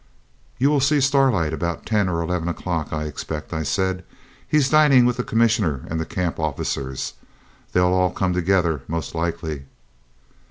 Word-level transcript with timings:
'You 0.57 0.71
will 0.71 0.79
see 0.79 0.99
Starlight 0.99 1.53
about 1.53 1.85
ten 1.85 2.09
or 2.09 2.23
eleven 2.23 2.49
o'clock, 2.49 2.91
I 2.91 3.03
expect,' 3.03 3.53
I 3.53 3.61
said. 3.61 4.03
'He's 4.47 4.67
dining 4.67 5.05
with 5.05 5.17
the 5.17 5.23
Commissioner 5.23 5.85
and 5.91 5.99
the 5.99 6.07
camp 6.07 6.39
officers. 6.39 7.13
They'll 7.73 7.85
all 7.85 8.09
come 8.09 8.33
together, 8.33 8.81
most 8.87 9.13
likely.' 9.13 9.65